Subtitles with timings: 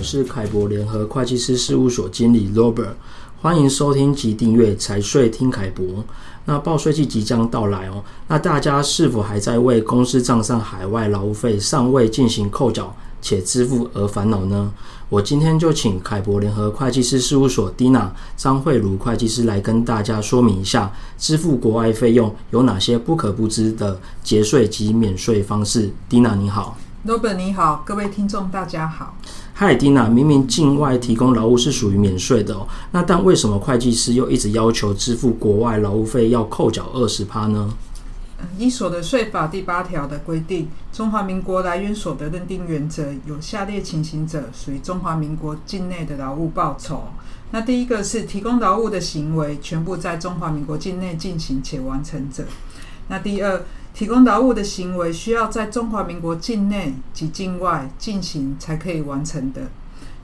[0.00, 2.94] 我是凯博联合会计师事务所经理 Robert，
[3.42, 6.02] 欢迎收听及订阅财税听凯博。
[6.46, 14.72] 那报税季即将到来哦，那大家是否还在为公司账上海外劳务费尚未进行扣缴且支付而烦恼呢？
[15.10, 18.08] 我今天就请凯博联合会计师事务所 Dina
[18.38, 25.90] 张慧茹会计师来跟大家说明一下，支付国外费用有哪些不可不知的节税及免税方式。
[26.08, 29.16] Dina 你好，Robert 你好，各位听众大家好。
[29.54, 37.72] 嗨，Dina，明明境外提供劳务是属于免税的哦，那但为什么会计师又一直要求支付国外劳务费要扣缴二十趴呢？
[38.56, 47.02] 依所得税法第八条的规定，中华民国来源所得认定原则有下列情形者，属于中华民国境内的劳务报酬。
[47.50, 52.44] 那第一个是提供劳务的行为全部在中华民国境内进行且完成者。
[53.10, 59.62] 那第二，提供劳务的行为需要在中华民国境内及境外进行才可以完成的。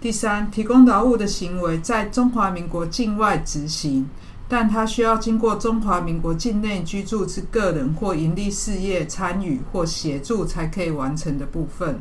[0.00, 4.06] 第三，提供劳务的行为在中华民国境外执行。
[4.46, 11.98] 但它需要经过中华民国境内居住之个人或营利事业参与或协助才可以完成的部分。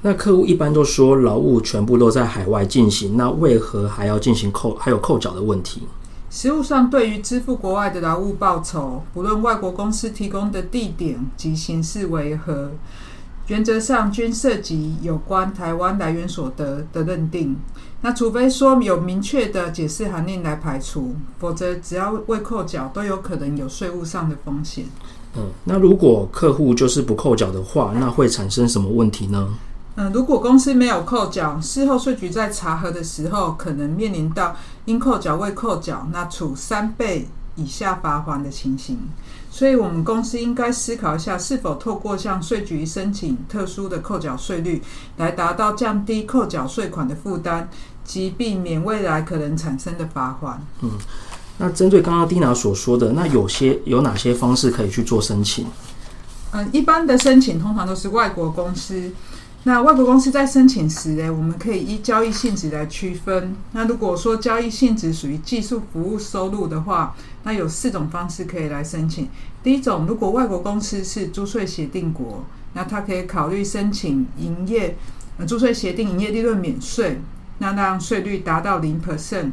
[0.00, 5.82] 那客户一般都说劳务全部都在海外进行，那为何还要进行扣还有扣缴的问题？
[6.34, 12.72] 实务上，对于支付国外的劳务报酬，不论外国公司提供的地点及形式为何，
[13.46, 17.56] 原则上均涉及有关台湾来源所得的认定。
[18.00, 24.86] 那除非说有明确的解释函令来排除，否则只要未扣缴，都有可能有税务上的风险。
[25.36, 29.54] 嗯，那如果客户就是不扣缴的话，那会产生什么问题呢？
[29.96, 34.56] 嗯，如果公司没有扣缴，事后税局在查核的时候，可能面临到
[34.86, 38.98] 应扣缴未扣缴，那处三倍以下罚款的情形。
[39.52, 44.82] 所以，我们公司应该思考一下，是否透过向税局申请特殊的扣缴税率，
[45.18, 47.68] 来达到降低扣缴税款的负担，
[48.04, 50.60] 及避免未来可能产生的罚款。
[50.80, 50.90] 嗯，
[51.58, 55.64] 那针对刚刚 Dina 所说的，那有些有哪些方式可以去做申请？
[56.50, 59.12] 嗯，一般的申请通常都是外国公司。
[59.66, 63.56] 那外国公司在申请时呢，我们可以依交易性质来区分。
[63.72, 69.26] 那如果说交易性质属于技术服务收入的话，那有四种方式可以来申请。
[69.62, 72.44] 第一种，如果外国公司是租税协定国，
[72.74, 74.98] 那他可以考虑申请营业
[75.38, 77.22] 呃租税协定营业利润免税，
[77.56, 79.52] 那让税率达到零 percent。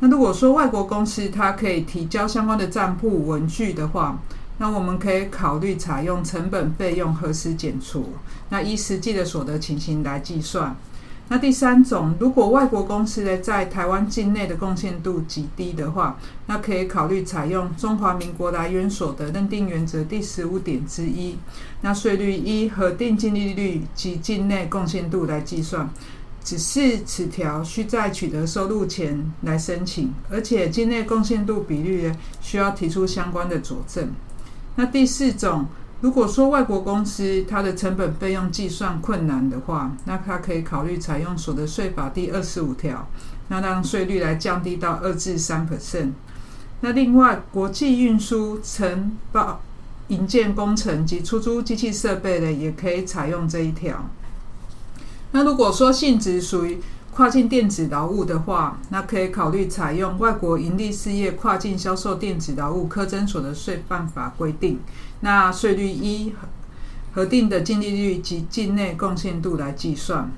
[0.00, 4.18] 那如果说外国公司它可以提交相关的账簿文具的话，
[4.58, 8.10] 那我们可以考虑采用成本费用核实减除，
[8.50, 10.76] 那依实际的所得情形来计算。
[11.26, 21.36] 那第三种，如果外国公司呢在台湾境内的贡献度极低的话，那可以考虑采用中华民国来源所得认定原则第十五点之一，
[21.80, 25.88] 那税率依核定净利率及境内贡献度来计算。
[26.44, 34.10] 只是此条需在取得收入前来申请，而且境内贡献度比率呢需要提出相关的佐证。
[34.76, 35.66] 那第四种，
[36.00, 43.08] 如果说外国公司它的成本费用计算困难的话，那它可以考虑采用所得税法第二十五条，
[43.48, 46.10] 那让税率来降低到二至三 percent。
[46.80, 49.60] 那另外，国际运输、承包、
[50.08, 54.10] 营建工程及出租机器设备的，也可以采用这一条。
[55.30, 56.78] 那如果说性质属于
[57.14, 64.80] 跨境电子劳务的话，那可以考虑采用外国盈利事业跨境销售电子劳务课征所得税办法规定，
[65.20, 66.32] 那税率依
[67.14, 70.28] 核定的净利率及境内贡献度来计算。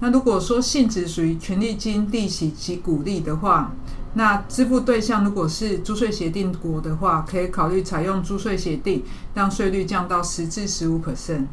[0.00, 3.72] 那如果说性质属于权利金、利息及股利的话，
[4.14, 9.04] 那支付对象如果是租税协定国的话，可以考虑采用租税协定，
[9.34, 11.44] 让税率降到十至十五 percent。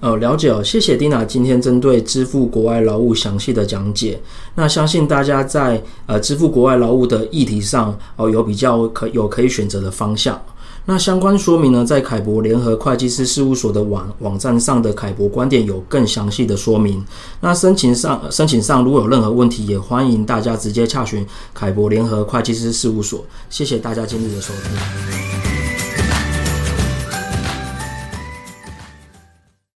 [0.00, 4.20] 呃，了解哦，谢谢 Dina 今天针对支付国外劳务详细的讲解。
[4.54, 10.40] 那相信大家在呃支付国外劳务的议题上哦、有比较可有可以选择的方向。
[10.84, 17.04] 那相关说明呢，在凯博联合会计师事务所的网网站上的凯博观点有更详细的说明。
[17.40, 23.22] 那申请上申请上如果有任何问题，也欢迎大家直接洽询凯博联合会计师事务所。
[23.50, 25.37] 谢谢大家今日的收听。